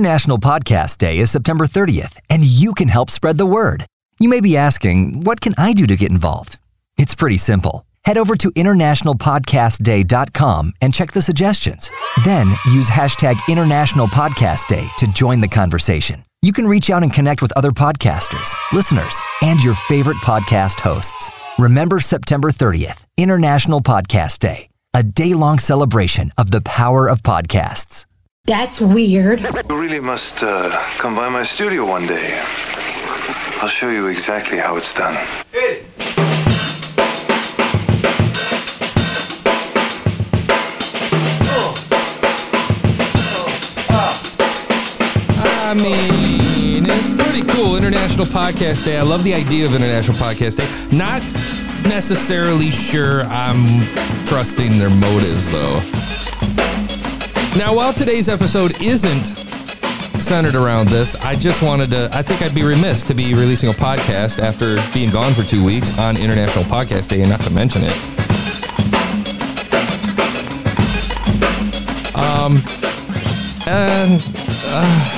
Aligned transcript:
International 0.00 0.38
Podcast 0.38 0.96
Day 0.96 1.18
is 1.18 1.30
September 1.30 1.66
30th, 1.66 2.16
and 2.30 2.42
you 2.42 2.72
can 2.72 2.88
help 2.88 3.10
spread 3.10 3.36
the 3.36 3.44
word. 3.44 3.84
You 4.18 4.30
may 4.30 4.40
be 4.40 4.56
asking, 4.56 5.20
what 5.24 5.42
can 5.42 5.54
I 5.58 5.74
do 5.74 5.86
to 5.86 5.94
get 5.94 6.10
involved? 6.10 6.58
It's 6.96 7.14
pretty 7.14 7.36
simple. 7.36 7.84
Head 8.06 8.16
over 8.16 8.34
to 8.34 8.50
internationalpodcastday.com 8.52 10.72
and 10.80 10.94
check 10.94 11.12
the 11.12 11.20
suggestions. 11.20 11.90
Then 12.24 12.48
use 12.64 12.88
hashtag 12.88 13.36
International 13.46 14.06
Podcast 14.06 14.68
Day 14.68 14.88
to 14.96 15.06
join 15.08 15.42
the 15.42 15.48
conversation. 15.48 16.24
You 16.40 16.54
can 16.54 16.66
reach 16.66 16.88
out 16.88 17.02
and 17.02 17.12
connect 17.12 17.42
with 17.42 17.52
other 17.54 17.70
podcasters, 17.70 18.54
listeners, 18.72 19.20
and 19.42 19.62
your 19.62 19.74
favorite 19.74 20.16
podcast 20.18 20.80
hosts. 20.80 21.30
Remember 21.58 22.00
September 22.00 22.50
30th, 22.50 23.04
International 23.18 23.82
Podcast 23.82 24.38
Day, 24.38 24.66
a 24.94 25.02
day 25.02 25.34
long 25.34 25.58
celebration 25.58 26.32
of 26.38 26.50
the 26.50 26.62
power 26.62 27.06
of 27.06 27.22
podcasts. 27.22 28.06
That's 28.46 28.80
weird. 28.80 29.40
You 29.40 29.80
really 29.80 30.00
must 30.00 30.42
uh, 30.42 30.70
come 30.98 31.14
by 31.14 31.28
my 31.28 31.42
studio 31.44 31.86
one 31.86 32.06
day. 32.06 32.40
I'll 33.62 33.68
show 33.68 33.90
you 33.90 34.06
exactly 34.06 34.58
how 34.58 34.76
it's 34.76 34.92
done. 34.94 35.16
I 45.62 45.74
mean, 45.74 46.84
it's 46.90 47.12
pretty 47.12 47.46
cool. 47.52 47.76
International 47.76 48.26
Podcast 48.26 48.84
Day. 48.84 48.96
I 48.98 49.02
love 49.02 49.22
the 49.22 49.34
idea 49.34 49.66
of 49.66 49.74
International 49.74 50.16
Podcast 50.16 50.56
Day. 50.56 50.96
Not 50.96 51.22
necessarily 51.84 52.70
sure 52.70 53.20
I'm 53.22 53.84
trusting 54.26 54.78
their 54.78 54.90
motives, 54.90 55.52
though. 55.52 55.80
Now, 57.56 57.74
while 57.74 57.92
today's 57.92 58.28
episode 58.28 58.80
isn't 58.80 59.24
centered 60.20 60.54
around 60.54 60.88
this, 60.88 61.14
I 61.16 61.34
just 61.34 61.62
wanted 61.62 61.90
to, 61.90 62.08
I 62.12 62.22
think 62.22 62.42
I'd 62.42 62.54
be 62.54 62.62
remiss 62.62 63.02
to 63.04 63.14
be 63.14 63.34
releasing 63.34 63.68
a 63.68 63.72
podcast 63.72 64.38
after 64.40 64.76
being 64.94 65.10
gone 65.10 65.34
for 65.34 65.42
two 65.42 65.64
weeks 65.64 65.96
on 65.98 66.16
International 66.16 66.64
Podcast 66.64 67.10
Day 67.10 67.20
and 67.22 67.30
not 67.30 67.42
to 67.42 67.50
mention 67.50 67.82
it. 67.84 67.96
Um, 72.16 72.56
and, 73.66 74.22
uh, 74.66 75.16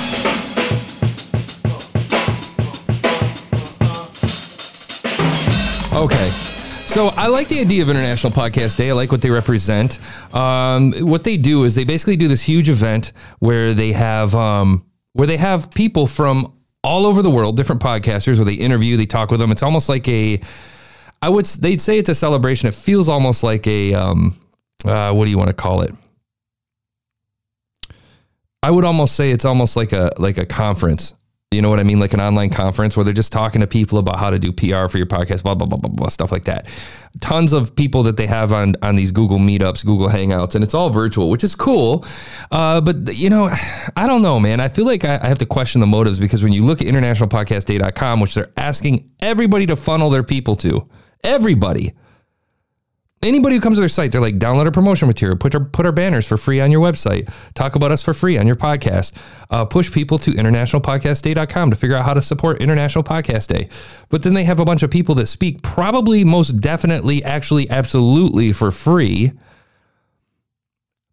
Okay. 5.94 6.51
So 6.92 7.06
I 7.08 7.28
like 7.28 7.48
the 7.48 7.58
idea 7.58 7.82
of 7.82 7.88
International 7.88 8.30
Podcast 8.30 8.76
Day. 8.76 8.90
I 8.90 8.92
like 8.92 9.10
what 9.10 9.22
they 9.22 9.30
represent. 9.30 9.98
Um, 10.34 10.92
what 10.92 11.24
they 11.24 11.38
do 11.38 11.64
is 11.64 11.74
they 11.74 11.84
basically 11.84 12.16
do 12.16 12.28
this 12.28 12.42
huge 12.42 12.68
event 12.68 13.14
where 13.38 13.72
they 13.72 13.92
have 13.92 14.34
um, 14.34 14.84
where 15.14 15.26
they 15.26 15.38
have 15.38 15.70
people 15.70 16.06
from 16.06 16.52
all 16.84 17.06
over 17.06 17.22
the 17.22 17.30
world, 17.30 17.56
different 17.56 17.80
podcasters, 17.80 18.36
where 18.36 18.44
they 18.44 18.52
interview, 18.52 18.98
they 18.98 19.06
talk 19.06 19.30
with 19.30 19.40
them. 19.40 19.50
It's 19.50 19.62
almost 19.62 19.88
like 19.88 20.06
a, 20.06 20.38
I 21.22 21.30
would 21.30 21.46
they'd 21.46 21.80
say 21.80 21.96
it's 21.96 22.10
a 22.10 22.14
celebration. 22.14 22.68
It 22.68 22.74
feels 22.74 23.08
almost 23.08 23.42
like 23.42 23.66
a, 23.66 23.94
um, 23.94 24.38
uh, 24.84 25.14
what 25.14 25.24
do 25.24 25.30
you 25.30 25.38
want 25.38 25.48
to 25.48 25.56
call 25.56 25.80
it? 25.80 25.94
I 28.62 28.70
would 28.70 28.84
almost 28.84 29.16
say 29.16 29.30
it's 29.30 29.46
almost 29.46 29.78
like 29.78 29.94
a 29.94 30.10
like 30.18 30.36
a 30.36 30.44
conference. 30.44 31.14
You 31.52 31.62
know 31.62 31.70
what 31.70 31.80
I 31.80 31.82
mean? 31.82 31.98
Like 31.98 32.12
an 32.14 32.20
online 32.20 32.50
conference 32.50 32.96
where 32.96 33.04
they're 33.04 33.12
just 33.12 33.32
talking 33.32 33.60
to 33.60 33.66
people 33.66 33.98
about 33.98 34.18
how 34.18 34.30
to 34.30 34.38
do 34.38 34.52
PR 34.52 34.88
for 34.88 34.98
your 34.98 35.06
podcast, 35.06 35.42
blah, 35.42 35.54
blah, 35.54 35.66
blah, 35.66 35.78
blah, 35.78 35.90
blah, 35.90 36.08
stuff 36.08 36.32
like 36.32 36.44
that. 36.44 36.66
Tons 37.20 37.52
of 37.52 37.76
people 37.76 38.02
that 38.04 38.16
they 38.16 38.26
have 38.26 38.52
on, 38.52 38.74
on 38.82 38.96
these 38.96 39.10
Google 39.10 39.38
Meetups, 39.38 39.84
Google 39.84 40.08
Hangouts, 40.08 40.54
and 40.54 40.64
it's 40.64 40.74
all 40.74 40.90
virtual, 40.90 41.30
which 41.30 41.44
is 41.44 41.54
cool. 41.54 42.04
Uh, 42.50 42.80
but, 42.80 43.14
you 43.14 43.30
know, 43.30 43.50
I 43.96 44.06
don't 44.06 44.22
know, 44.22 44.40
man. 44.40 44.60
I 44.60 44.68
feel 44.68 44.86
like 44.86 45.04
I, 45.04 45.18
I 45.22 45.28
have 45.28 45.38
to 45.38 45.46
question 45.46 45.80
the 45.80 45.86
motives 45.86 46.18
because 46.18 46.42
when 46.42 46.52
you 46.52 46.64
look 46.64 46.80
at 46.80 46.88
internationalpodcastday.com, 46.88 48.20
which 48.20 48.34
they're 48.34 48.52
asking 48.56 49.10
everybody 49.20 49.66
to 49.66 49.76
funnel 49.76 50.10
their 50.10 50.22
people 50.22 50.54
to, 50.56 50.88
everybody, 51.22 51.92
Anybody 53.24 53.54
who 53.54 53.60
comes 53.60 53.76
to 53.76 53.80
their 53.80 53.88
site, 53.88 54.10
they're 54.10 54.20
like, 54.20 54.40
download 54.40 54.64
our 54.64 54.72
promotion 54.72 55.06
material, 55.06 55.38
put 55.38 55.54
our 55.54 55.64
put 55.64 55.86
our 55.86 55.92
banners 55.92 56.26
for 56.26 56.36
free 56.36 56.60
on 56.60 56.72
your 56.72 56.80
website, 56.80 57.32
talk 57.54 57.76
about 57.76 57.92
us 57.92 58.02
for 58.02 58.12
free 58.12 58.36
on 58.36 58.48
your 58.48 58.56
podcast, 58.56 59.12
uh, 59.50 59.64
push 59.64 59.92
people 59.92 60.18
to 60.18 60.32
internationalpodcastday.com 60.32 61.70
to 61.70 61.76
figure 61.76 61.94
out 61.94 62.04
how 62.04 62.14
to 62.14 62.20
support 62.20 62.60
International 62.60 63.04
Podcast 63.04 63.46
Day. 63.46 63.68
But 64.08 64.24
then 64.24 64.34
they 64.34 64.42
have 64.42 64.58
a 64.58 64.64
bunch 64.64 64.82
of 64.82 64.90
people 64.90 65.14
that 65.16 65.26
speak 65.26 65.62
probably 65.62 66.24
most 66.24 66.60
definitely, 66.60 67.22
actually, 67.22 67.70
absolutely 67.70 68.52
for 68.52 68.72
free. 68.72 69.30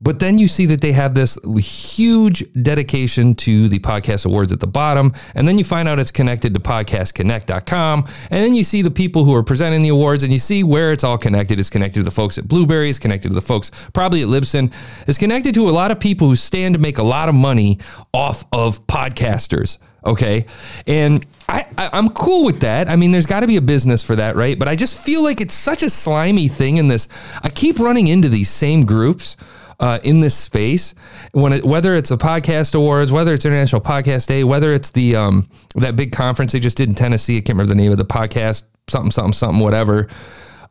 But 0.01 0.19
then 0.19 0.37
you 0.37 0.47
see 0.47 0.65
that 0.67 0.79
they 0.79 0.93
have 0.93 1.13
this 1.13 1.37
huge 1.57 2.45
dedication 2.53 3.33
to 3.35 3.67
the 3.67 3.79
podcast 3.79 4.25
awards 4.25 4.53
at 4.53 4.61
the 4.61 4.67
bottom. 4.67 5.13
And 5.35 5.45
then 5.45 5.57
you 5.57 5.65
find 5.65 5.89
out 5.89 5.99
it's 5.99 6.09
connected 6.09 6.53
to 6.53 6.59
podcastconnect.com. 6.61 8.05
And 8.31 8.43
then 8.43 8.55
you 8.55 8.63
see 8.63 8.81
the 8.81 8.91
people 8.91 9.25
who 9.25 9.35
are 9.35 9.43
presenting 9.43 9.81
the 9.81 9.89
awards 9.89 10.23
and 10.23 10.31
you 10.31 10.39
see 10.39 10.63
where 10.63 10.93
it's 10.93 11.03
all 11.03 11.17
connected. 11.17 11.59
It's 11.59 11.69
connected 11.69 11.99
to 11.99 12.03
the 12.03 12.11
folks 12.11 12.37
at 12.37 12.47
Blubrry, 12.47 12.89
it's 12.89 12.97
connected 12.97 13.27
to 13.27 13.35
the 13.35 13.41
folks 13.41 13.71
probably 13.91 14.21
at 14.21 14.29
Libsyn. 14.29 14.73
It's 15.05 15.17
connected 15.17 15.53
to 15.55 15.67
a 15.67 15.71
lot 15.71 15.91
of 15.91 15.99
people 15.99 16.29
who 16.29 16.37
stand 16.37 16.75
to 16.75 16.79
make 16.79 16.97
a 16.97 17.03
lot 17.03 17.27
of 17.27 17.35
money 17.35 17.79
off 18.13 18.45
of 18.53 18.87
podcasters. 18.87 19.79
Okay. 20.05 20.45
And 20.87 21.25
I, 21.49 21.65
I, 21.77 21.97
am 21.97 22.09
cool 22.11 22.45
with 22.45 22.61
that. 22.61 22.89
I 22.89 22.95
mean, 22.95 23.11
there's 23.11 23.25
got 23.25 23.41
to 23.41 23.47
be 23.47 23.57
a 23.57 23.61
business 23.61 24.01
for 24.01 24.15
that, 24.15 24.37
right? 24.37 24.57
But 24.57 24.69
I 24.69 24.77
just 24.77 25.05
feel 25.05 25.21
like 25.21 25.41
it's 25.41 25.53
such 25.53 25.83
a 25.83 25.89
slimy 25.89 26.47
thing 26.47 26.77
in 26.77 26.87
this. 26.87 27.09
I 27.43 27.49
keep 27.49 27.79
running 27.79 28.07
into 28.07 28.29
these 28.29 28.49
same 28.49 28.85
groups 28.85 29.35
uh, 29.79 29.99
in 30.03 30.19
this 30.19 30.35
space. 30.35 30.95
When 31.31 31.53
it, 31.53 31.63
whether 31.63 31.95
it's 31.95 32.11
a 32.11 32.17
podcast 32.17 32.75
awards, 32.75 33.11
whether 33.11 33.33
it's 33.33 33.45
International 33.45 33.81
Podcast 33.81 34.27
Day, 34.27 34.43
whether 34.43 34.71
it's 34.73 34.91
the 34.91 35.15
um, 35.15 35.47
that 35.75 35.95
big 35.95 36.11
conference 36.11 36.51
they 36.51 36.59
just 36.59 36.77
did 36.77 36.89
in 36.89 36.95
Tennessee, 36.95 37.37
I 37.37 37.41
can't 37.41 37.57
remember 37.57 37.69
the 37.69 37.81
name 37.81 37.91
of 37.91 37.97
the 37.97 38.05
podcast, 38.05 38.63
something, 38.87 39.11
something, 39.11 39.33
something, 39.33 39.59
whatever. 39.59 40.07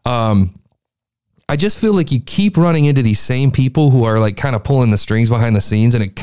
Um, 0.05 0.55
I 1.49 1.57
just 1.57 1.81
feel 1.81 1.95
like 1.95 2.13
you 2.13 2.21
keep 2.21 2.59
running 2.59 2.85
into 2.85 3.03
these 3.03 3.21
same 3.21 3.51
people 3.51 3.91
who 3.91 4.05
are 4.05 4.21
like 4.21 4.37
kind 4.37 4.55
of 4.55 4.65
pulling 4.65 4.91
the 4.91 4.99
strings 4.99 5.31
behind 5.31 5.57
the 5.57 5.61
scenes, 5.61 5.95
and 5.95 6.05
it 6.05 6.21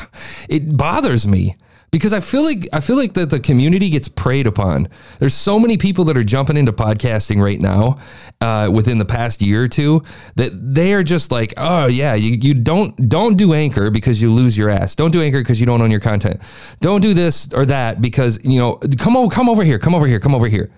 it 0.50 0.78
bothers 0.78 1.28
me 1.28 1.56
because 1.96 2.12
I 2.12 2.20
feel 2.20 2.44
like 2.44 2.68
I 2.74 2.82
feel 2.82 2.98
like 2.98 3.14
that 3.14 3.30
the 3.30 3.40
community 3.40 3.90
gets 3.90 4.10
preyed 4.10 4.48
upon. 4.48 4.90
There's 5.20 5.34
so 5.34 5.58
many 5.58 5.78
people 5.78 6.04
that 6.04 6.18
are 6.18 6.26
jumping 6.26 6.58
into 6.58 6.74
podcasting 6.74 7.42
right 7.42 7.58
now 7.58 8.00
uh, 8.42 8.70
within 8.70 8.98
the 8.98 9.06
past 9.06 9.42
year 9.42 9.64
or 9.64 9.70
two 9.70 10.04
that 10.36 10.52
they 10.76 10.94
are 10.94 11.04
just 11.04 11.32
like, 11.32 11.54
oh 11.56 11.86
yeah, 11.86 12.14
you, 12.14 12.32
you 12.32 12.54
don't 12.54 13.08
don't 13.08 13.38
do 13.38 13.54
anchor 13.54 13.92
because 13.92 14.22
you 14.22 14.30
lose 14.30 14.58
your 14.58 14.70
ass. 14.70 14.94
Don't 14.94 15.12
do 15.12 15.22
anchor 15.22 15.40
because 15.40 15.62
you 15.62 15.66
don't 15.66 15.82
own 15.82 15.90
your 15.90 16.02
content. 16.02 16.42
Don't 16.82 17.00
do 17.00 17.14
this 17.14 17.54
or 17.54 17.66
that 17.68 18.02
because 18.02 18.44
you 18.44 18.60
know 18.60 18.76
come 18.98 19.16
over 19.16 19.34
come 19.34 19.48
over 19.48 19.64
here, 19.64 19.80
come 19.80 19.96
over 19.96 20.06
here, 20.06 20.20
come 20.20 20.36
over 20.36 20.50
here. 20.50 20.70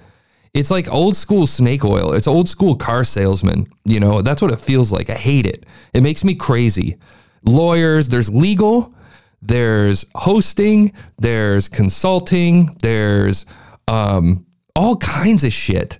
It's 0.53 0.69
like 0.69 0.87
old 0.93 1.15
school 1.15 1.47
snake 1.47 1.83
oil. 1.83 2.13
It's 2.13 2.27
old 2.27 2.47
school 2.47 2.75
car 2.75 3.03
salesman. 3.03 3.65
You 3.85 3.99
know 3.99 4.21
that's 4.21 4.39
what 4.39 4.51
it 4.51 4.59
feels 4.59 4.91
like. 4.91 5.09
I 5.09 5.15
hate 5.15 5.47
it. 5.47 5.65
It 5.95 6.03
makes 6.03 6.23
me 6.23 6.35
crazy. 6.35 6.99
Lawyers, 7.43 8.09
there's 8.09 8.29
legal 8.29 8.93
there's 9.41 10.05
hosting, 10.15 10.93
there's 11.17 11.69
consulting, 11.69 12.77
there's 12.81 13.45
um, 13.87 14.45
all 14.75 14.97
kinds 14.97 15.43
of 15.43 15.53
shit. 15.53 15.99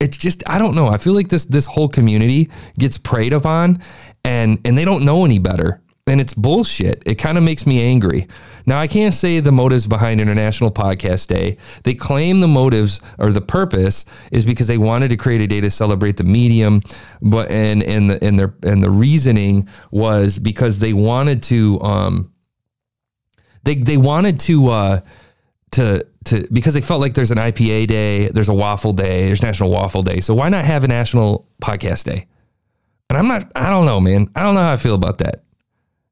It's 0.00 0.16
just 0.16 0.42
I 0.46 0.58
don't 0.58 0.74
know. 0.76 0.86
I 0.86 0.98
feel 0.98 1.12
like 1.12 1.28
this 1.28 1.46
this 1.46 1.66
whole 1.66 1.88
community 1.88 2.50
gets 2.78 2.98
preyed 2.98 3.32
upon, 3.32 3.82
and 4.24 4.60
and 4.64 4.78
they 4.78 4.84
don't 4.84 5.04
know 5.04 5.24
any 5.24 5.40
better, 5.40 5.82
and 6.06 6.20
it's 6.20 6.34
bullshit. 6.34 7.02
It 7.04 7.16
kind 7.16 7.36
of 7.36 7.42
makes 7.42 7.66
me 7.66 7.82
angry. 7.82 8.28
Now 8.64 8.78
I 8.78 8.86
can't 8.86 9.12
say 9.12 9.40
the 9.40 9.50
motives 9.50 9.88
behind 9.88 10.20
International 10.20 10.70
Podcast 10.70 11.26
Day. 11.26 11.56
They 11.82 11.94
claim 11.94 12.40
the 12.40 12.46
motives 12.46 13.00
or 13.18 13.32
the 13.32 13.40
purpose 13.40 14.04
is 14.30 14.46
because 14.46 14.68
they 14.68 14.78
wanted 14.78 15.08
to 15.08 15.16
create 15.16 15.40
a 15.40 15.48
day 15.48 15.60
to 15.60 15.70
celebrate 15.70 16.16
the 16.16 16.24
medium, 16.24 16.80
but 17.20 17.50
and 17.50 17.82
and 17.82 18.10
the 18.10 18.24
and 18.24 18.38
their 18.38 18.54
and 18.62 18.84
the 18.84 18.90
reasoning 18.90 19.68
was 19.90 20.38
because 20.38 20.78
they 20.78 20.92
wanted 20.92 21.42
to 21.44 21.80
um 21.80 22.32
they 23.68 23.74
they 23.74 23.96
wanted 23.98 24.40
to 24.40 24.68
uh, 24.68 25.00
to 25.72 26.06
to 26.24 26.48
because 26.52 26.74
they 26.74 26.80
felt 26.80 27.00
like 27.00 27.14
there's 27.14 27.30
an 27.30 27.38
IPA 27.38 27.86
day, 27.86 28.28
there's 28.28 28.48
a 28.48 28.54
waffle 28.54 28.92
day, 28.92 29.26
there's 29.26 29.42
National 29.42 29.70
Waffle 29.70 30.02
Day. 30.02 30.20
So 30.20 30.34
why 30.34 30.48
not 30.48 30.64
have 30.64 30.84
a 30.84 30.88
National 30.88 31.46
Podcast 31.62 32.04
Day? 32.04 32.26
And 33.10 33.18
I'm 33.18 33.28
not. 33.28 33.52
I 33.54 33.68
don't 33.68 33.84
know, 33.84 34.00
man. 34.00 34.30
I 34.34 34.42
don't 34.42 34.54
know 34.54 34.62
how 34.62 34.72
I 34.72 34.76
feel 34.76 34.94
about 34.94 35.18
that. 35.18 35.42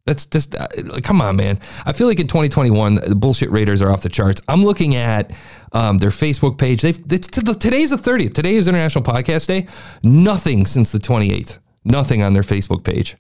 That's 0.05 0.27
just 0.27 0.55
uh, 0.55 0.69
come 1.03 1.21
on, 1.21 1.37
man. 1.37 1.59
I 1.85 1.93
feel 1.93 2.07
like 2.07 2.21
in 2.21 2.29
2021, 2.29 2.97
the 2.97 3.15
bullshit 3.15 3.51
Raiders 3.51 3.83
are 3.83 3.91
off 3.91 4.03
the 4.03 4.09
charts. 4.09 4.41
I'm 4.49 4.63
looking 4.63 4.95
at 4.95 5.33
um, 5.73 5.99
their 5.99 6.11
Facebook 6.11 6.59
page. 6.59 6.83
They've 6.83 6.97
today's 6.97 7.91
the 7.91 7.97
30th. 7.97 8.35
Today 8.35 8.55
is 8.55 8.69
International 8.69 9.03
Podcast 9.03 9.47
Day. 9.47 9.67
Nothing 10.03 10.67
since 10.67 10.93
the 10.93 10.99
28th. 10.99 11.59
Nothing 11.85 12.23
on 12.23 12.35
their 12.35 12.43
Facebook 12.43 12.85
page. 12.85 13.17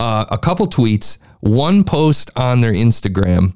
Uh, 0.00 0.26
a 0.30 0.38
couple 0.38 0.66
tweets 0.66 1.18
one 1.40 1.84
post 1.84 2.30
on 2.36 2.60
their 2.60 2.72
Instagram, 2.72 3.54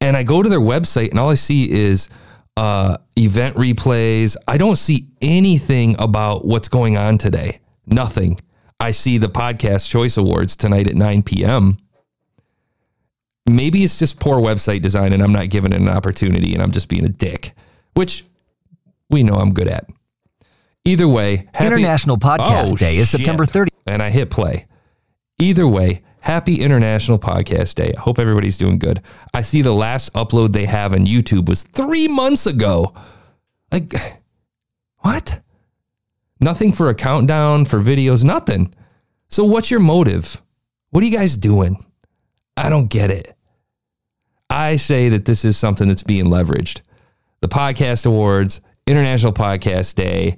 and 0.00 0.16
I 0.16 0.22
go 0.22 0.42
to 0.42 0.48
their 0.48 0.60
website, 0.60 1.10
and 1.10 1.18
all 1.18 1.30
I 1.30 1.34
see 1.34 1.70
is 1.70 2.08
uh, 2.56 2.96
event 3.16 3.56
replays. 3.56 4.36
I 4.48 4.56
don't 4.58 4.76
see 4.76 5.08
anything 5.20 5.96
about 5.98 6.44
what's 6.46 6.68
going 6.68 6.96
on 6.96 7.18
today. 7.18 7.60
Nothing. 7.86 8.38
I 8.78 8.92
see 8.92 9.18
the 9.18 9.28
podcast 9.28 9.88
choice 9.90 10.16
awards 10.16 10.56
tonight 10.56 10.88
at 10.88 10.94
9 10.94 11.22
p.m. 11.22 11.76
maybe 13.46 13.82
it's 13.82 13.98
just 13.98 14.20
poor 14.20 14.36
website 14.38 14.80
design 14.82 15.12
and 15.12 15.22
I'm 15.22 15.32
not 15.32 15.50
giving 15.50 15.72
it 15.72 15.80
an 15.80 15.88
opportunity 15.88 16.54
and 16.54 16.62
I'm 16.62 16.70
just 16.72 16.88
being 16.88 17.04
a 17.04 17.08
dick, 17.08 17.52
which 17.94 18.24
we 19.10 19.22
know 19.22 19.34
I'm 19.34 19.52
good 19.52 19.68
at. 19.68 19.88
Either 20.84 21.06
way, 21.08 21.48
happy- 21.54 21.66
International 21.66 22.16
Podcast 22.16 22.70
Oh, 22.72 22.76
Day 22.76 22.96
is 22.96 23.10
shit. 23.10 23.18
September 23.20 23.44
30th. 23.44 23.68
And 23.86 24.02
I 24.02 24.10
hit 24.10 24.30
play. 24.30 24.66
Either 25.38 25.66
way, 25.66 26.02
happy 26.20 26.60
International 26.60 27.18
Podcast 27.18 27.74
Day. 27.74 27.92
I 27.96 28.00
hope 28.00 28.18
everybody's 28.18 28.58
doing 28.58 28.78
good. 28.78 29.00
I 29.34 29.40
see 29.42 29.62
the 29.62 29.72
last 29.72 30.12
upload 30.14 30.52
they 30.52 30.66
have 30.66 30.92
on 30.92 31.06
YouTube 31.06 31.48
was 31.48 31.64
three 31.64 32.08
months 32.08 32.46
ago. 32.46 32.94
Like, 33.72 33.92
what? 34.98 35.40
Nothing 36.40 36.72
for 36.72 36.88
a 36.88 36.94
countdown, 36.94 37.64
for 37.64 37.80
videos, 37.80 38.24
nothing. 38.24 38.74
So, 39.28 39.44
what's 39.44 39.70
your 39.70 39.80
motive? 39.80 40.40
What 40.90 41.02
are 41.02 41.06
you 41.06 41.16
guys 41.16 41.36
doing? 41.36 41.84
I 42.56 42.68
don't 42.70 42.88
get 42.88 43.10
it. 43.10 43.34
I 44.48 44.76
say 44.76 45.08
that 45.10 45.24
this 45.24 45.44
is 45.44 45.56
something 45.56 45.86
that's 45.86 46.02
being 46.02 46.26
leveraged. 46.26 46.80
The 47.40 47.48
Podcast 47.48 48.06
Awards, 48.06 48.60
International 48.86 49.32
Podcast 49.32 49.94
Day, 49.94 50.36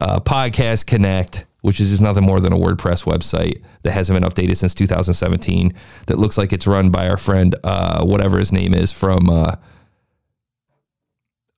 uh, 0.00 0.20
Podcast 0.20 0.86
Connect, 0.86 1.44
which 1.62 1.80
is 1.80 1.90
just 1.90 2.02
nothing 2.02 2.24
more 2.24 2.40
than 2.40 2.52
a 2.52 2.56
WordPress 2.56 3.04
website 3.06 3.62
that 3.82 3.92
hasn't 3.92 4.20
been 4.20 4.28
updated 4.28 4.56
since 4.56 4.74
2017. 4.74 5.72
That 6.06 6.18
looks 6.18 6.36
like 6.36 6.52
it's 6.52 6.66
run 6.66 6.90
by 6.90 7.08
our 7.08 7.16
friend, 7.16 7.54
uh, 7.64 8.04
whatever 8.04 8.38
his 8.38 8.52
name 8.52 8.74
is 8.74 8.92
from 8.92 9.30
uh, 9.30 9.56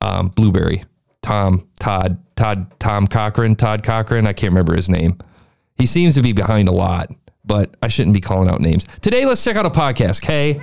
um, 0.00 0.28
Blubrry, 0.28 0.84
Tom, 1.22 1.66
Todd, 1.80 2.22
Todd, 2.36 2.78
Tom 2.78 3.06
Cochrane, 3.06 3.56
Todd 3.56 3.82
Cochrane. 3.82 4.26
I 4.26 4.32
can't 4.32 4.52
remember 4.52 4.74
his 4.74 4.88
name. 4.88 5.18
He 5.76 5.86
seems 5.86 6.14
to 6.14 6.22
be 6.22 6.32
behind 6.32 6.68
a 6.68 6.72
lot, 6.72 7.10
but 7.44 7.76
I 7.82 7.88
shouldn't 7.88 8.14
be 8.14 8.20
calling 8.20 8.48
out 8.48 8.60
names. 8.60 8.84
Today, 9.00 9.26
let's 9.26 9.42
check 9.42 9.56
out 9.56 9.66
a 9.66 9.70
podcast, 9.70 10.22
okay? 10.22 10.60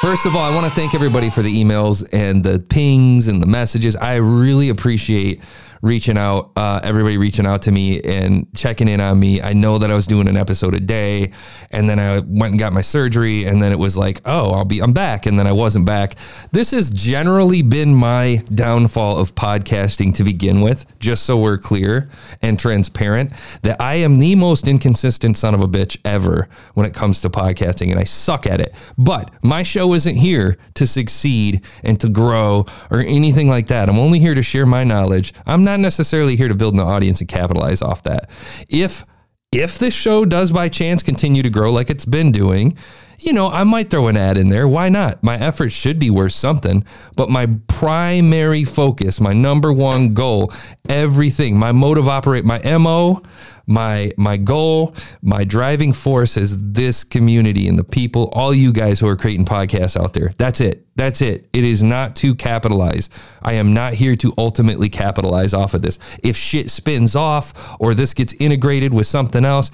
First 0.00 0.26
of 0.26 0.36
all, 0.36 0.42
I 0.42 0.54
want 0.54 0.66
to 0.66 0.72
thank 0.72 0.94
everybody 0.94 1.30
for 1.30 1.42
the 1.42 1.64
emails 1.64 2.06
and 2.12 2.42
the 2.42 2.58
pings 2.58 3.28
and 3.28 3.40
the 3.40 3.46
messages. 3.46 3.96
I 3.96 4.16
really 4.16 4.68
appreciate 4.68 5.40
reaching 5.84 6.16
out, 6.16 6.50
uh, 6.56 6.80
everybody 6.82 7.18
reaching 7.18 7.44
out 7.44 7.60
to 7.60 7.70
me 7.70 8.00
and 8.00 8.46
checking 8.54 8.88
in 8.88 9.02
on 9.02 9.20
me. 9.20 9.42
I 9.42 9.52
know 9.52 9.76
that 9.76 9.90
I 9.90 9.94
was 9.94 10.06
doing 10.06 10.28
an 10.28 10.36
episode 10.36 10.74
a 10.74 10.80
day, 10.80 11.32
and 11.70 11.90
then 11.90 12.00
I 12.00 12.20
went 12.20 12.52
and 12.52 12.58
got 12.58 12.72
my 12.72 12.80
surgery, 12.80 13.44
and 13.44 13.62
then 13.62 13.70
it 13.70 13.78
was 13.78 13.98
like, 13.98 14.22
oh, 14.24 14.52
I'll 14.52 14.64
be, 14.64 14.80
I'm 14.80 14.94
back, 14.94 15.26
and 15.26 15.38
then 15.38 15.46
I 15.46 15.52
wasn't 15.52 15.84
back. 15.84 16.16
This 16.52 16.70
has 16.70 16.90
generally 16.90 17.60
been 17.60 17.94
my 17.94 18.42
downfall 18.54 19.18
of 19.18 19.34
podcasting 19.34 20.14
to 20.16 20.24
begin 20.24 20.62
with. 20.62 20.86
Just 21.00 21.24
so 21.24 21.38
we're 21.38 21.58
clear 21.58 22.08
and 22.40 22.58
transparent, 22.58 23.32
that 23.60 23.78
I 23.78 23.96
am 23.96 24.16
the 24.16 24.36
most 24.36 24.66
inconsistent 24.66 25.36
son 25.36 25.54
of 25.54 25.60
a 25.60 25.68
bitch 25.68 25.98
ever 26.02 26.48
when 26.72 26.86
it 26.86 26.94
comes 26.94 27.20
to 27.20 27.28
podcasting, 27.28 27.90
and 27.90 28.00
I 28.00 28.04
suck 28.04 28.46
at 28.46 28.58
it. 28.58 28.74
But 28.96 29.30
my 29.42 29.62
show 29.62 29.83
isn't 29.92 30.16
here 30.16 30.56
to 30.74 30.86
succeed 30.86 31.64
and 31.82 32.00
to 32.00 32.08
grow 32.08 32.64
or 32.90 33.00
anything 33.00 33.48
like 33.48 33.66
that. 33.66 33.88
I'm 33.88 33.98
only 33.98 34.18
here 34.18 34.34
to 34.34 34.42
share 34.42 34.64
my 34.64 34.84
knowledge. 34.84 35.34
I'm 35.46 35.64
not 35.64 35.80
necessarily 35.80 36.36
here 36.36 36.48
to 36.48 36.54
build 36.54 36.74
an 36.74 36.80
audience 36.80 37.20
and 37.20 37.28
capitalize 37.28 37.82
off 37.82 38.02
that. 38.04 38.30
If 38.68 39.04
if 39.52 39.78
this 39.78 39.94
show 39.94 40.24
does 40.24 40.50
by 40.50 40.68
chance 40.68 41.02
continue 41.02 41.42
to 41.42 41.50
grow 41.50 41.72
like 41.72 41.88
it's 41.88 42.04
been 42.06 42.32
doing, 42.32 42.76
you 43.18 43.32
know, 43.32 43.48
I 43.48 43.64
might 43.64 43.90
throw 43.90 44.08
an 44.08 44.16
ad 44.16 44.36
in 44.36 44.48
there. 44.48 44.66
Why 44.66 44.88
not? 44.88 45.22
My 45.22 45.36
efforts 45.36 45.74
should 45.74 45.98
be 45.98 46.10
worth 46.10 46.32
something. 46.32 46.84
But 47.16 47.30
my 47.30 47.46
primary 47.68 48.64
focus, 48.64 49.20
my 49.20 49.32
number 49.32 49.72
one 49.72 50.14
goal, 50.14 50.52
everything, 50.88 51.58
my 51.58 51.72
mode 51.72 51.98
of 51.98 52.08
operate, 52.08 52.44
my 52.44 52.58
MO, 52.78 53.22
my 53.66 54.12
my 54.16 54.36
goal, 54.36 54.94
my 55.22 55.44
driving 55.44 55.92
force 55.92 56.36
is 56.36 56.72
this 56.72 57.04
community 57.04 57.68
and 57.68 57.78
the 57.78 57.84
people, 57.84 58.28
all 58.32 58.52
you 58.52 58.72
guys 58.72 59.00
who 59.00 59.08
are 59.08 59.16
creating 59.16 59.46
podcasts 59.46 59.98
out 59.98 60.12
there. 60.12 60.30
That's 60.36 60.60
it. 60.60 60.86
That's 60.96 61.22
it. 61.22 61.48
It 61.52 61.64
is 61.64 61.82
not 61.82 62.14
to 62.16 62.34
capitalize. 62.34 63.10
I 63.42 63.54
am 63.54 63.74
not 63.74 63.94
here 63.94 64.14
to 64.16 64.32
ultimately 64.38 64.88
capitalize 64.88 65.54
off 65.54 65.74
of 65.74 65.82
this. 65.82 65.98
If 66.22 66.36
shit 66.36 66.70
spins 66.70 67.16
off 67.16 67.76
or 67.80 67.94
this 67.94 68.14
gets 68.14 68.32
integrated 68.34 68.92
with 68.92 69.06
something 69.06 69.44
else, 69.44 69.70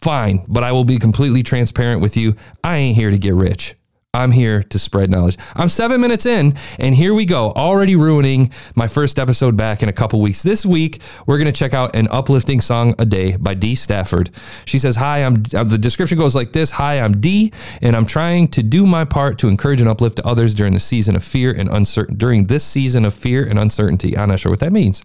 fine, 0.00 0.44
but 0.48 0.64
I 0.64 0.72
will 0.72 0.84
be 0.84 0.98
completely 0.98 1.42
transparent 1.42 2.00
with 2.00 2.16
you. 2.16 2.36
I 2.62 2.76
ain't 2.76 2.96
here 2.96 3.10
to 3.10 3.18
get 3.18 3.34
rich. 3.34 3.74
I'm 4.14 4.30
here 4.30 4.62
to 4.62 4.78
spread 4.78 5.10
knowledge. 5.10 5.36
I'm 5.54 5.68
seven 5.68 6.00
minutes 6.00 6.24
in, 6.24 6.54
and 6.78 6.94
here 6.94 7.12
we 7.12 7.26
go. 7.26 7.52
Already 7.52 7.94
ruining 7.94 8.50
my 8.74 8.88
first 8.88 9.18
episode 9.18 9.54
back 9.54 9.82
in 9.82 9.90
a 9.90 9.92
couple 9.92 10.22
weeks. 10.22 10.42
This 10.42 10.64
week, 10.64 11.02
we're 11.26 11.36
going 11.36 11.52
to 11.52 11.56
check 11.56 11.74
out 11.74 11.94
an 11.94 12.08
uplifting 12.10 12.62
song 12.62 12.94
a 12.98 13.04
day 13.04 13.36
by 13.36 13.52
Dee 13.52 13.74
Stafford. 13.74 14.30
She 14.64 14.78
says, 14.78 14.96
Hi, 14.96 15.18
I'm 15.18 15.42
uh, 15.54 15.62
the 15.62 15.76
description 15.76 16.16
goes 16.16 16.34
like 16.34 16.52
this 16.52 16.70
Hi, 16.70 17.00
I'm 17.00 17.20
Dee, 17.20 17.52
and 17.82 17.94
I'm 17.94 18.06
trying 18.06 18.48
to 18.48 18.62
do 18.62 18.86
my 18.86 19.04
part 19.04 19.38
to 19.40 19.48
encourage 19.48 19.82
and 19.82 19.90
uplift 19.90 20.20
others 20.20 20.54
during 20.54 20.72
the 20.72 20.80
season 20.80 21.14
of 21.14 21.22
fear 21.22 21.52
and 21.52 21.68
uncertain 21.68 22.16
during 22.16 22.46
this 22.46 22.64
season 22.64 23.04
of 23.04 23.12
fear 23.12 23.46
and 23.46 23.58
uncertainty. 23.58 24.16
I'm 24.16 24.30
not 24.30 24.40
sure 24.40 24.50
what 24.50 24.60
that 24.60 24.72
means. 24.72 25.02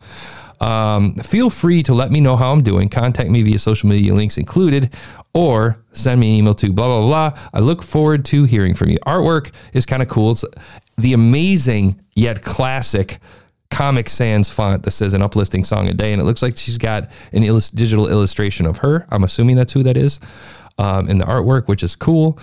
Um, 0.63 1.15
feel 1.15 1.50
free 1.50 1.83
to 1.83 1.94
let 1.94 2.10
me 2.10 2.21
know 2.21 2.38
how 2.38 2.54
I'm 2.54 2.63
doing. 2.63 2.88
Contact 2.88 3.30
me 3.30 3.42
via 3.44 3.60
social 3.60 3.89
media 3.89 4.13
links 4.13 4.38
included, 4.38 4.95
or 5.33 5.75
send 5.92 6.21
me 6.21 6.31
an 6.31 6.39
email 6.39 6.54
to 6.54 6.71
blah, 6.71 6.88
blah, 6.88 7.07
blah. 7.07 7.50
I 7.54 7.60
look 7.60 7.83
forward 7.83 8.24
to 8.25 8.45
hearing 8.45 8.74
from 8.74 8.89
you. 8.89 8.98
Artwork 9.06 9.54
is 9.74 9.86
kind 9.86 10.01
of 10.01 10.07
cool. 10.07 10.31
It's 10.31 10.45
the 10.98 11.13
amazing 11.13 12.00
yet 12.15 12.42
classic 12.44 13.19
Comic 13.69 14.07
Sans 14.07 14.48
font 14.50 14.83
that 14.83 14.92
says 14.92 15.13
an 15.13 15.21
uplifting 15.21 15.63
song 15.63 15.89
a 15.89 15.94
day. 15.94 16.13
And 16.13 16.21
it 16.21 16.25
looks 16.25 16.42
like 16.42 16.56
she's 16.56 16.77
got 16.77 17.10
an 17.33 17.44
illus- 17.44 17.71
digital 17.71 18.07
illustration 18.07 18.65
of 18.65 18.77
her. 18.77 19.06
I'm 19.10 19.24
assuming 19.24 19.56
that's 19.56 19.74
who 19.74 19.83
that 19.83 19.98
is 19.98 20.19
um, 20.77 21.10
in 21.10 21.18
the 21.18 21.25
artwork, 21.25 21.68
which 21.68 21.83
is 21.83 21.95
cool. 21.95 22.39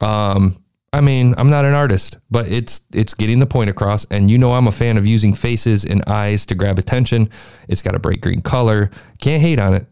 Um, 0.00 0.56
I 0.94 1.00
mean, 1.00 1.34
I'm 1.36 1.50
not 1.50 1.64
an 1.64 1.74
artist, 1.74 2.18
but 2.30 2.46
it's 2.46 2.82
it's 2.94 3.14
getting 3.14 3.40
the 3.40 3.46
point 3.46 3.68
across. 3.68 4.04
And 4.12 4.30
you 4.30 4.38
know, 4.38 4.52
I'm 4.52 4.68
a 4.68 4.72
fan 4.72 4.96
of 4.96 5.04
using 5.04 5.32
faces 5.32 5.84
and 5.84 6.04
eyes 6.06 6.46
to 6.46 6.54
grab 6.54 6.78
attention. 6.78 7.30
It's 7.68 7.82
got 7.82 7.96
a 7.96 7.98
bright 7.98 8.20
green 8.20 8.42
color. 8.42 8.92
Can't 9.20 9.42
hate 9.42 9.58
on 9.58 9.74
it. 9.74 9.88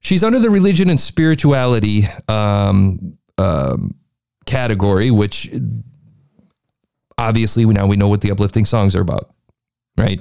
She's 0.00 0.24
under 0.24 0.38
the 0.38 0.48
religion 0.48 0.88
and 0.88 0.98
spirituality 0.98 2.04
um, 2.26 3.18
um, 3.36 3.96
category, 4.46 5.10
which 5.10 5.52
obviously 7.18 7.66
now 7.66 7.86
we 7.86 7.96
know 7.96 8.08
what 8.08 8.22
the 8.22 8.30
uplifting 8.30 8.64
songs 8.64 8.96
are 8.96 9.02
about, 9.02 9.34
right? 9.98 10.20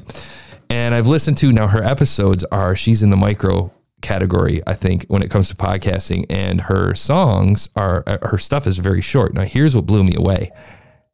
And 0.69 0.93
I've 0.93 1.07
listened 1.07 1.37
to 1.37 1.53
now 1.53 1.67
her 1.67 1.81
episodes 1.81 2.43
are 2.51 2.75
she's 2.75 3.03
in 3.03 3.09
the 3.09 3.15
micro 3.15 3.71
category, 4.07 4.61
I 4.65 4.73
think, 4.73 5.05
when 5.09 5.21
it 5.21 5.29
comes 5.29 5.49
to 5.49 5.55
podcasting, 5.55 6.25
and 6.29 6.61
her 6.61 6.95
songs 6.95 7.69
are 7.75 8.03
uh, 8.07 8.17
her 8.21 8.37
stuff 8.37 8.65
is 8.65 8.77
very 8.77 9.01
short. 9.01 9.33
Now, 9.33 9.41
here's 9.41 9.75
what 9.75 9.85
blew 9.85 10.03
me 10.03 10.15
away: 10.15 10.51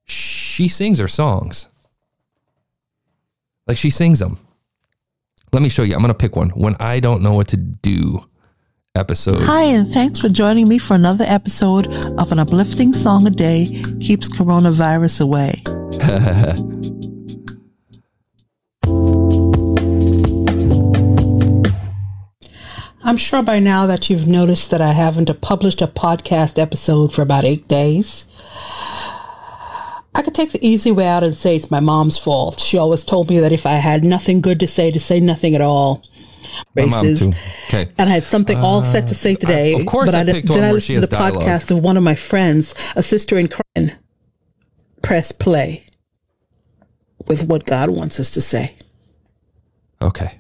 she 0.06 0.68
sings 0.68 1.00
her 1.00 1.08
songs, 1.08 1.70
like 3.68 3.78
she 3.78 3.90
sings 3.90 4.20
them. 4.20 4.38
Let 5.52 5.64
me 5.64 5.70
show 5.70 5.84
you. 5.84 5.96
I'm 5.96 6.02
gonna 6.02 6.14
pick 6.14 6.36
one 6.36 6.50
when 6.50 6.76
I 6.80 7.00
don't 7.00 7.24
know 7.24 7.34
what 7.34 7.48
to 7.50 7.58
do. 7.58 8.30
Episode. 8.96 9.42
Hi, 9.42 9.64
and 9.64 9.88
thanks 9.88 10.20
for 10.20 10.30
joining 10.30 10.70
me 10.70 10.78
for 10.78 10.94
another 10.94 11.26
episode 11.28 11.88
of 12.20 12.32
An 12.32 12.38
Uplifting 12.38 12.94
Song 12.94 13.26
a 13.26 13.32
Day 13.32 13.82
Keeps 14.00 14.30
Coronavirus 14.38 15.22
Away. 15.22 15.64
I'm 23.06 23.18
sure 23.18 23.44
by 23.44 23.60
now 23.60 23.86
that 23.88 24.10
you've 24.10 24.28
noticed 24.28 24.72
that 24.72 24.82
I 24.82 24.94
haven't 24.94 25.42
published 25.42 25.82
a 25.82 25.88
podcast 25.88 26.58
episode 26.62 27.14
for 27.14 27.22
about 27.22 27.44
eight 27.44 27.68
days. 27.68 28.28
I 30.16 30.22
could 30.22 30.36
take 30.36 30.52
the 30.52 30.66
easy 30.66 30.92
way 30.92 31.08
out 31.08 31.24
and 31.24 31.34
say 31.34 31.56
it's 31.56 31.72
my 31.72 31.80
mom's 31.80 32.18
fault. 32.18 32.60
She 32.60 32.78
always 32.78 33.04
told 33.04 33.30
me 33.30 33.40
that 33.40 33.52
if 33.52 33.66
I 33.66 33.74
had 33.74 34.04
nothing 34.04 34.42
good 34.42 34.60
to 34.62 34.68
say, 34.68 34.92
to 34.92 35.00
say 35.00 35.20
nothing 35.20 35.56
at 35.56 35.62
all. 35.62 36.04
My 36.76 36.86
mom 36.86 37.04
Races. 37.04 37.28
too. 37.28 37.34
Okay. 37.68 37.92
And 37.98 38.10
I 38.10 38.14
had 38.14 38.24
something 38.24 38.58
all 38.58 38.84
set 38.84 39.08
to 39.08 39.16
say 39.16 39.36
today. 39.36 39.74
Uh, 39.74 39.80
of 39.80 39.86
course 39.86 40.12
but 40.12 40.16
I 40.20 40.24
di- 40.24 40.32
picked 40.34 40.50
then 40.50 40.64
I 40.64 40.72
where 40.72 40.80
she 40.80 40.96
listened 40.96 41.10
to 41.12 41.16
the 41.18 41.22
dialogue. 41.24 41.44
podcast 41.44 41.72
of 41.72 41.80
one 41.80 41.98
of 41.98 42.04
my 42.04 42.16
friends, 42.16 42.76
a 42.96 43.02
sister 43.04 43.38
in 43.38 43.48
Christ. 43.48 43.98
Press 45.02 45.32
play 45.34 45.86
with 47.28 47.48
what 47.48 47.66
God 47.66 47.90
wants 47.90 48.20
us 48.20 48.32
to 48.32 48.42
say. 48.42 48.76
Okay. 50.02 50.38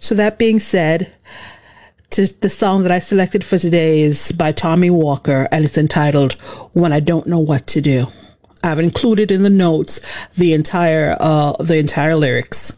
So 0.00 0.14
that 0.14 0.38
being 0.38 0.58
said, 0.58 1.12
to 2.10 2.26
the 2.40 2.48
song 2.48 2.82
that 2.82 2.90
I 2.90 2.98
selected 2.98 3.44
for 3.44 3.58
today 3.58 4.00
is 4.00 4.32
by 4.32 4.50
Tommy 4.50 4.90
Walker 4.90 5.46
and 5.52 5.64
it's 5.64 5.78
entitled 5.78 6.32
When 6.72 6.92
I 6.92 7.00
Don't 7.00 7.26
Know 7.26 7.38
What 7.38 7.66
to 7.68 7.82
Do. 7.82 8.06
I've 8.64 8.80
included 8.80 9.30
in 9.30 9.42
the 9.42 9.50
notes 9.50 10.26
the 10.28 10.54
entire 10.54 11.16
uh 11.20 11.52
the 11.60 11.76
entire 11.76 12.16
lyrics. 12.16 12.72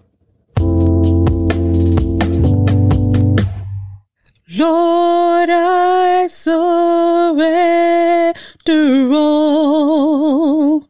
Lord, 4.54 5.48
I 5.50 6.26
surrender 6.28 8.34
all 9.14 10.86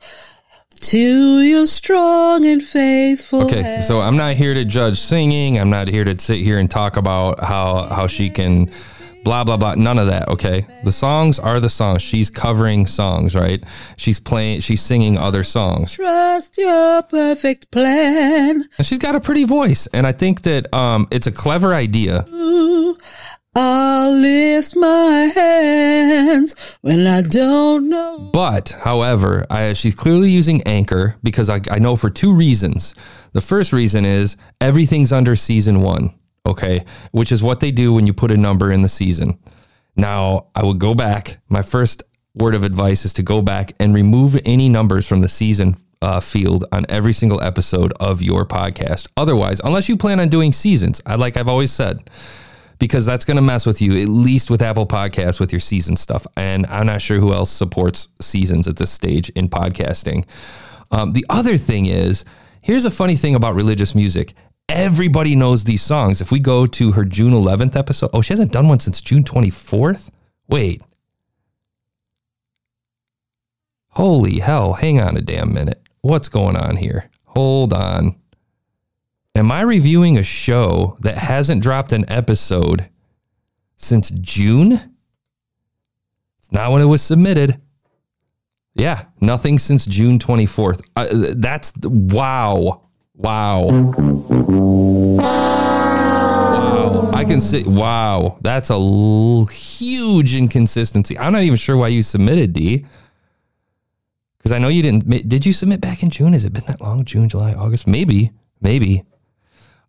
to 0.82 1.40
your 1.42 1.66
strong 1.66 2.44
and 2.44 2.62
faithful 2.62 3.42
Okay, 3.46 3.80
so 3.82 4.00
I'm 4.00 4.16
not 4.16 4.34
here 4.36 4.54
to 4.54 4.64
judge 4.64 5.00
singing. 5.00 5.58
I'm 5.58 5.70
not 5.70 5.88
here 5.88 6.04
to 6.04 6.18
sit 6.18 6.38
here 6.38 6.58
and 6.58 6.70
talk 6.70 6.96
about 6.96 7.40
how 7.40 7.84
how 7.84 8.06
she 8.06 8.30
can 8.30 8.68
blah 9.24 9.44
blah 9.44 9.56
blah. 9.56 9.74
None 9.76 9.98
of 9.98 10.08
that 10.08 10.28
okay? 10.28 10.66
The 10.84 10.90
songs 10.92 11.38
are 11.38 11.60
the 11.60 11.68
songs. 11.68 12.02
She's 12.02 12.30
covering 12.30 12.86
songs 12.86 13.34
right? 13.36 13.62
She's 13.96 14.18
playing 14.18 14.60
she's 14.60 14.82
singing 14.82 15.16
other 15.16 15.44
songs. 15.44 15.94
Trust 15.94 16.58
your 16.58 17.02
perfect 17.02 17.70
plan. 17.70 18.64
and 18.78 18.86
she's 18.86 18.98
got 18.98 19.14
a 19.14 19.20
pretty 19.20 19.44
voice 19.44 19.86
and 19.92 20.06
i 20.06 20.12
think 20.12 20.42
that 20.42 20.72
um 20.74 21.06
it's 21.10 21.26
a 21.26 21.32
clever 21.32 21.72
idea 21.74 22.24
I'll 23.54 24.12
lift 24.12 24.74
my 24.76 25.30
hands 25.34 26.78
when 26.80 27.06
I 27.06 27.20
don't 27.20 27.90
know. 27.90 28.30
But, 28.32 28.76
however, 28.80 29.46
I, 29.50 29.74
she's 29.74 29.94
clearly 29.94 30.30
using 30.30 30.62
Anchor 30.62 31.16
because 31.22 31.50
I, 31.50 31.60
I 31.70 31.78
know 31.78 31.96
for 31.96 32.08
two 32.08 32.34
reasons. 32.34 32.94
The 33.32 33.42
first 33.42 33.74
reason 33.74 34.06
is 34.06 34.38
everything's 34.60 35.12
under 35.12 35.36
season 35.36 35.82
one, 35.82 36.14
okay, 36.46 36.84
which 37.10 37.30
is 37.30 37.42
what 37.42 37.60
they 37.60 37.70
do 37.70 37.92
when 37.92 38.06
you 38.06 38.14
put 38.14 38.30
a 38.30 38.36
number 38.38 38.72
in 38.72 38.80
the 38.80 38.88
season. 38.88 39.38
Now, 39.96 40.46
I 40.54 40.64
would 40.64 40.78
go 40.78 40.94
back. 40.94 41.38
My 41.50 41.60
first 41.60 42.02
word 42.34 42.54
of 42.54 42.64
advice 42.64 43.04
is 43.04 43.12
to 43.14 43.22
go 43.22 43.42
back 43.42 43.72
and 43.78 43.94
remove 43.94 44.34
any 44.46 44.70
numbers 44.70 45.06
from 45.06 45.20
the 45.20 45.28
season 45.28 45.76
uh, 46.00 46.20
field 46.20 46.64
on 46.72 46.86
every 46.88 47.12
single 47.12 47.42
episode 47.42 47.92
of 48.00 48.22
your 48.22 48.46
podcast. 48.46 49.10
Otherwise, 49.18 49.60
unless 49.62 49.90
you 49.90 49.98
plan 49.98 50.20
on 50.20 50.30
doing 50.30 50.52
seasons, 50.52 51.02
I 51.04 51.16
like 51.16 51.36
I've 51.36 51.48
always 51.48 51.70
said, 51.70 52.08
because 52.82 53.06
that's 53.06 53.24
going 53.24 53.36
to 53.36 53.42
mess 53.42 53.64
with 53.64 53.80
you, 53.80 53.96
at 54.02 54.08
least 54.08 54.50
with 54.50 54.60
Apple 54.60 54.88
Podcasts 54.88 55.38
with 55.38 55.52
your 55.52 55.60
season 55.60 55.94
stuff. 55.94 56.26
And 56.36 56.66
I'm 56.66 56.84
not 56.84 57.00
sure 57.00 57.20
who 57.20 57.32
else 57.32 57.48
supports 57.48 58.08
seasons 58.20 58.66
at 58.66 58.74
this 58.74 58.90
stage 58.90 59.28
in 59.30 59.48
podcasting. 59.48 60.26
Um, 60.90 61.12
the 61.12 61.24
other 61.30 61.56
thing 61.56 61.86
is, 61.86 62.24
here's 62.60 62.84
a 62.84 62.90
funny 62.90 63.14
thing 63.14 63.36
about 63.36 63.54
religious 63.54 63.94
music. 63.94 64.34
Everybody 64.68 65.36
knows 65.36 65.62
these 65.62 65.80
songs. 65.80 66.20
If 66.20 66.32
we 66.32 66.40
go 66.40 66.66
to 66.66 66.90
her 66.90 67.04
June 67.04 67.32
11th 67.32 67.76
episode, 67.76 68.10
oh, 68.12 68.20
she 68.20 68.32
hasn't 68.32 68.50
done 68.50 68.66
one 68.66 68.80
since 68.80 69.00
June 69.00 69.22
24th. 69.22 70.10
Wait. 70.48 70.84
Holy 73.90 74.40
hell, 74.40 74.72
hang 74.72 75.00
on 75.00 75.16
a 75.16 75.22
damn 75.22 75.54
minute. 75.54 75.80
What's 76.00 76.28
going 76.28 76.56
on 76.56 76.78
here? 76.78 77.10
Hold 77.26 77.72
on. 77.72 78.16
Am 79.34 79.50
I 79.50 79.62
reviewing 79.62 80.18
a 80.18 80.22
show 80.22 80.96
that 81.00 81.16
hasn't 81.16 81.62
dropped 81.62 81.92
an 81.92 82.04
episode 82.08 82.90
since 83.76 84.10
June? 84.10 84.72
It's 86.38 86.52
not 86.52 86.70
when 86.70 86.82
it 86.82 86.86
was 86.86 87.00
submitted. 87.00 87.56
Yeah, 88.74 89.04
nothing 89.20 89.58
since 89.58 89.86
June 89.86 90.18
24th. 90.18 90.82
Uh, 90.96 91.06
that's 91.36 91.72
wow. 91.82 92.82
Wow. 93.14 93.64
Wow. 95.16 95.50
I 97.14 97.24
can 97.24 97.40
see. 97.40 97.62
wow, 97.62 98.38
that's 98.40 98.70
a 98.70 98.74
l- 98.74 99.46
huge 99.46 100.34
inconsistency. 100.34 101.16
I'm 101.18 101.32
not 101.32 101.42
even 101.42 101.56
sure 101.56 101.76
why 101.76 101.88
you 101.88 102.02
submitted, 102.02 102.52
Dee. 102.52 102.84
Because 104.38 104.52
I 104.52 104.58
know 104.58 104.68
you 104.68 104.82
didn't. 104.82 105.08
Did 105.28 105.46
you 105.46 105.52
submit 105.52 105.80
back 105.80 106.02
in 106.02 106.10
June? 106.10 106.32
Has 106.32 106.44
it 106.44 106.52
been 106.52 106.64
that 106.66 106.80
long? 106.80 107.04
June, 107.04 107.28
July, 107.28 107.52
August? 107.54 107.86
Maybe. 107.86 108.32
Maybe. 108.60 109.04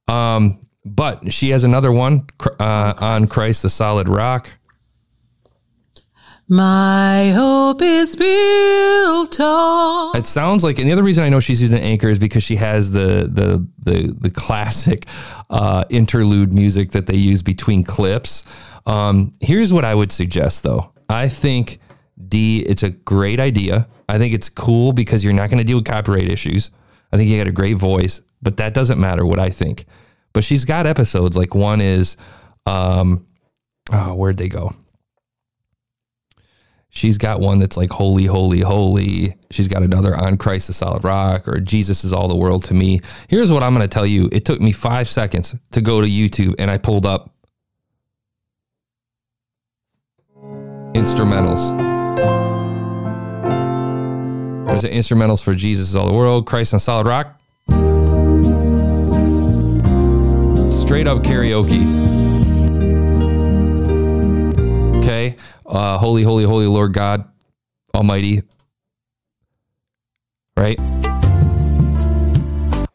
Um, 0.07 0.59
but 0.85 1.31
she 1.31 1.51
has 1.51 1.63
another 1.63 1.91
one 1.91 2.27
uh, 2.59 2.93
on 2.99 3.27
Christ 3.27 3.61
the 3.61 3.69
Solid 3.69 4.09
Rock. 4.09 4.49
My 6.49 7.31
hope 7.33 7.81
is 7.81 8.17
built 8.17 9.39
on. 9.39 10.15
It 10.17 10.27
sounds 10.27 10.63
like, 10.63 10.77
and 10.77 10.87
the 10.87 10.91
other 10.91 11.03
reason 11.03 11.23
I 11.23 11.29
know 11.29 11.39
she's 11.39 11.61
using 11.61 11.79
Anchor 11.79 12.09
is 12.09 12.19
because 12.19 12.43
she 12.43 12.57
has 12.57 12.91
the 12.91 13.29
the 13.31 13.65
the 13.79 14.13
the 14.19 14.29
classic 14.29 15.05
uh, 15.49 15.85
interlude 15.89 16.53
music 16.53 16.91
that 16.91 17.07
they 17.07 17.15
use 17.15 17.41
between 17.41 17.83
clips. 17.83 18.43
Um, 18.85 19.31
here's 19.39 19.71
what 19.71 19.85
I 19.85 19.95
would 19.95 20.11
suggest, 20.11 20.63
though. 20.63 20.91
I 21.09 21.29
think 21.29 21.79
Dee, 22.27 22.59
it's 22.59 22.83
a 22.83 22.89
great 22.89 23.39
idea. 23.39 23.87
I 24.09 24.17
think 24.17 24.33
it's 24.33 24.49
cool 24.49 24.91
because 24.91 25.23
you're 25.23 25.33
not 25.33 25.49
going 25.49 25.59
to 25.59 25.63
deal 25.63 25.77
with 25.77 25.85
copyright 25.85 26.29
issues. 26.29 26.71
I 27.11 27.17
think 27.17 27.29
you 27.29 27.37
got 27.37 27.47
a 27.47 27.51
great 27.51 27.77
voice, 27.77 28.21
but 28.43 28.57
that 28.57 28.73
doesn't 28.73 28.99
matter 28.99 29.25
what 29.25 29.39
I 29.39 29.49
think. 29.49 29.85
But 30.33 30.43
she's 30.43 30.65
got 30.65 30.85
episodes 30.85 31.37
like 31.37 31.55
one 31.55 31.79
is, 31.79 32.17
um, 32.65 33.25
oh, 33.91 34.13
where'd 34.15 34.37
they 34.37 34.49
go? 34.49 34.73
She's 36.89 37.17
got 37.17 37.39
one 37.39 37.57
that's 37.57 37.75
like 37.75 37.89
holy, 37.89 38.25
holy, 38.25 38.59
holy. 38.59 39.35
She's 39.49 39.67
got 39.67 39.81
another 39.81 40.15
on 40.15 40.37
Christ 40.37 40.67
the 40.67 40.73
solid 40.73 41.03
rock 41.03 41.47
or 41.47 41.59
Jesus 41.59 42.03
is 42.03 42.13
all 42.13 42.27
the 42.27 42.35
world 42.35 42.65
to 42.65 42.75
me. 42.75 43.01
Here's 43.29 43.51
what 43.51 43.63
I'm 43.63 43.73
going 43.73 43.87
to 43.87 43.91
tell 43.91 44.05
you. 44.05 44.29
It 44.31 44.45
took 44.45 44.61
me 44.61 44.71
five 44.71 45.07
seconds 45.07 45.55
to 45.71 45.81
go 45.81 46.01
to 46.01 46.07
YouTube 46.07 46.55
and 46.59 46.69
I 46.69 46.77
pulled 46.77 47.07
up 47.07 47.33
instrumentals. 50.93 51.75
There's 54.67 54.83
the 54.83 54.89
instrumentals 54.89 55.43
for 55.43 55.55
Jesus 55.55 55.89
is 55.89 55.95
all 55.95 56.07
the 56.07 56.13
world, 56.13 56.45
Christ 56.45 56.75
on 56.75 56.79
solid 56.79 57.07
rock. 57.07 57.39
Straight 60.73 61.07
up 61.07 61.19
karaoke. 61.19 61.83
Okay. 64.97 65.35
Uh, 65.65 65.97
holy, 65.97 66.23
holy, 66.23 66.43
holy 66.43 66.65
Lord 66.65 66.93
God 66.93 67.25
Almighty. 67.95 68.41
Right? 70.57 70.79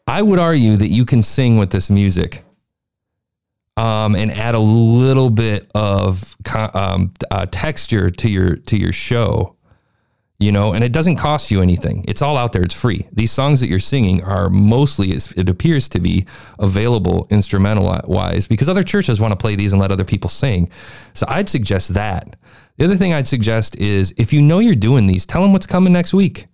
I 0.05 0.21
would 0.21 0.39
argue 0.39 0.75
that 0.75 0.89
you 0.89 1.05
can 1.05 1.21
sing 1.21 1.57
with 1.57 1.71
this 1.71 1.89
music 1.89 2.43
um, 3.77 4.15
and 4.15 4.31
add 4.31 4.55
a 4.55 4.59
little 4.59 5.29
bit 5.29 5.71
of 5.73 6.35
um, 6.73 7.13
uh, 7.31 7.45
texture 7.49 8.09
to 8.09 8.29
your 8.29 8.57
to 8.57 8.77
your 8.77 8.91
show 8.91 9.55
you 10.39 10.51
know 10.51 10.73
and 10.73 10.83
it 10.83 10.91
doesn't 10.91 11.17
cost 11.17 11.51
you 11.51 11.61
anything. 11.61 12.03
It's 12.07 12.21
all 12.21 12.37
out 12.37 12.53
there. 12.53 12.61
It's 12.61 12.79
free. 12.79 13.07
These 13.11 13.31
songs 13.31 13.59
that 13.59 13.67
you're 13.67 13.79
singing 13.79 14.23
are 14.23 14.49
mostly 14.49 15.11
it 15.11 15.49
appears 15.49 15.89
to 15.89 15.99
be 15.99 16.25
available 16.59 17.27
instrumental 17.29 17.99
wise 18.07 18.47
because 18.47 18.69
other 18.69 18.83
churches 18.83 19.19
want 19.21 19.31
to 19.31 19.37
play 19.37 19.55
these 19.55 19.73
and 19.73 19.81
let 19.81 19.91
other 19.91 20.05
people 20.05 20.29
sing. 20.29 20.69
So 21.13 21.25
i'd 21.29 21.49
suggest 21.49 21.93
that. 21.93 22.35
The 22.77 22.85
other 22.85 22.95
thing 22.95 23.13
i'd 23.13 23.27
suggest 23.27 23.77
is 23.77 24.13
if 24.17 24.33
you 24.33 24.41
know 24.41 24.59
you're 24.59 24.75
doing 24.75 25.07
these 25.07 25.25
tell 25.25 25.41
them 25.41 25.53
what's 25.53 25.67
coming 25.67 25.93
next 25.93 26.13
week 26.13 26.47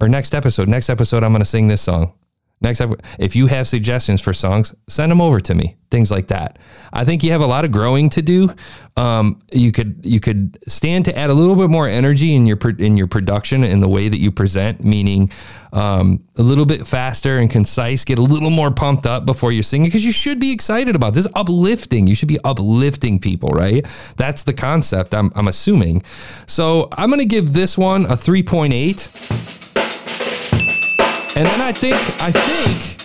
or 0.00 0.08
next 0.08 0.34
episode. 0.34 0.68
Next 0.68 0.88
episode 0.88 1.24
i'm 1.24 1.32
going 1.32 1.40
to 1.40 1.46
sing 1.46 1.68
this 1.68 1.82
song 1.82 2.14
Next, 2.60 2.80
ep- 2.80 3.02
if 3.18 3.36
you 3.36 3.46
have 3.48 3.68
suggestions 3.68 4.22
for 4.22 4.32
songs, 4.32 4.74
send 4.88 5.10
them 5.10 5.20
over 5.20 5.38
to 5.40 5.54
me. 5.54 5.76
Things 5.90 6.10
like 6.10 6.28
that. 6.28 6.58
I 6.92 7.04
think 7.04 7.22
you 7.22 7.30
have 7.30 7.42
a 7.42 7.46
lot 7.46 7.64
of 7.64 7.70
growing 7.70 8.08
to 8.10 8.22
do. 8.22 8.48
Um, 8.96 9.40
you 9.52 9.70
could 9.70 10.00
you 10.02 10.18
could 10.18 10.58
stand 10.66 11.04
to 11.04 11.16
add 11.16 11.30
a 11.30 11.34
little 11.34 11.56
bit 11.56 11.68
more 11.68 11.86
energy 11.86 12.34
in 12.34 12.46
your 12.46 12.58
in 12.78 12.96
your 12.96 13.06
production 13.06 13.62
in 13.62 13.80
the 13.80 13.88
way 13.88 14.08
that 14.08 14.18
you 14.18 14.32
present, 14.32 14.82
meaning 14.82 15.30
um, 15.72 16.24
a 16.36 16.42
little 16.42 16.66
bit 16.66 16.86
faster 16.86 17.38
and 17.38 17.50
concise. 17.50 18.04
Get 18.04 18.18
a 18.18 18.22
little 18.22 18.50
more 18.50 18.70
pumped 18.70 19.06
up 19.06 19.26
before 19.26 19.52
you're 19.52 19.62
singing 19.62 19.86
because 19.88 20.04
you 20.04 20.12
should 20.12 20.40
be 20.40 20.50
excited 20.50 20.96
about 20.96 21.14
this. 21.14 21.28
Uplifting. 21.34 22.06
You 22.06 22.14
should 22.14 22.28
be 22.28 22.38
uplifting 22.44 23.18
people, 23.20 23.50
right? 23.50 23.86
That's 24.16 24.42
the 24.42 24.54
concept. 24.54 25.14
I'm 25.14 25.30
I'm 25.36 25.48
assuming. 25.48 26.02
So 26.46 26.88
I'm 26.92 27.10
gonna 27.10 27.24
give 27.24 27.52
this 27.52 27.76
one 27.76 28.06
a 28.06 28.16
three 28.16 28.42
point 28.42 28.72
eight. 28.72 29.10
And 31.36 31.44
then 31.46 31.60
I 31.60 31.72
think 31.72 31.96
I 32.22 32.30
think 32.30 33.04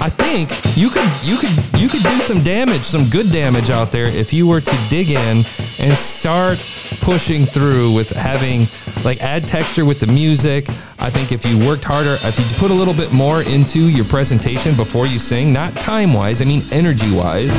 I 0.00 0.08
think 0.08 0.50
you 0.76 0.88
could 0.88 1.10
you 1.22 1.36
could 1.36 1.50
you 1.78 1.88
could 1.88 2.02
do 2.02 2.20
some 2.20 2.42
damage, 2.42 2.82
some 2.82 3.08
good 3.10 3.30
damage 3.30 3.68
out 3.68 3.92
there 3.92 4.06
if 4.06 4.32
you 4.32 4.46
were 4.46 4.62
to 4.62 4.86
dig 4.88 5.10
in 5.10 5.44
and 5.78 5.92
start 5.92 6.58
pushing 7.02 7.44
through 7.44 7.92
with 7.92 8.08
having 8.10 8.66
like 9.04 9.20
add 9.22 9.46
texture 9.46 9.84
with 9.84 10.00
the 10.00 10.06
music. 10.06 10.70
I 10.98 11.10
think 11.10 11.32
if 11.32 11.44
you 11.44 11.58
worked 11.66 11.84
harder, 11.84 12.16
if 12.22 12.38
you 12.38 12.44
put 12.56 12.70
a 12.70 12.74
little 12.74 12.94
bit 12.94 13.12
more 13.12 13.42
into 13.42 13.90
your 13.90 14.06
presentation 14.06 14.74
before 14.74 15.06
you 15.06 15.18
sing, 15.18 15.52
not 15.52 15.74
time 15.74 16.14
wise, 16.14 16.40
I 16.40 16.46
mean 16.46 16.62
energy 16.72 17.14
wise. 17.14 17.54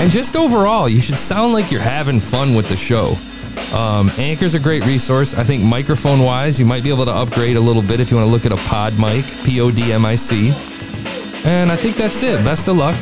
And 0.00 0.10
just 0.10 0.34
overall, 0.34 0.88
you 0.88 1.00
should 1.00 1.18
sound 1.18 1.52
like 1.52 1.70
you're 1.70 1.80
having 1.80 2.20
fun 2.20 2.54
with 2.54 2.68
the 2.70 2.76
show. 2.76 3.16
Um, 3.72 4.10
Anchor's 4.16 4.54
a 4.54 4.60
great 4.60 4.84
resource. 4.86 5.34
I 5.34 5.42
think 5.44 5.62
microphone 5.62 6.20
wise, 6.20 6.58
you 6.58 6.66
might 6.66 6.82
be 6.82 6.90
able 6.90 7.04
to 7.04 7.12
upgrade 7.12 7.56
a 7.56 7.60
little 7.60 7.82
bit 7.82 8.00
if 8.00 8.10
you 8.10 8.16
want 8.16 8.26
to 8.26 8.30
look 8.30 8.46
at 8.46 8.52
a 8.52 8.68
pod 8.68 8.98
mic, 8.98 9.24
P 9.44 9.60
O 9.60 9.70
D 9.70 9.92
M 9.92 10.04
I 10.04 10.14
C. 10.14 10.48
And 11.44 11.70
I 11.70 11.76
think 11.76 11.96
that's 11.96 12.22
it. 12.22 12.42
Best 12.44 12.68
of 12.68 12.76
luck. 12.76 12.96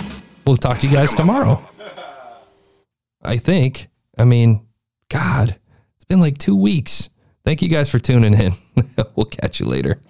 We'll 0.47 0.57
talk 0.57 0.79
to 0.79 0.87
you 0.87 0.93
guys 0.93 1.15
tomorrow. 1.15 1.67
I 3.23 3.39
think. 3.39 3.89
I 4.19 4.25
mean, 4.25 4.67
God, 5.09 5.57
it's 5.97 6.05
been 6.05 6.21
like 6.21 6.39
two 6.39 6.57
weeks. 6.57 7.09
Thank 7.45 7.63
you 7.63 7.69
guys 7.69 7.91
for 7.91 7.99
tuning 7.99 8.35
in. 8.35 8.53
we'll 9.17 9.27
catch 9.27 9.61
you 9.61 9.67
later. 9.67 10.01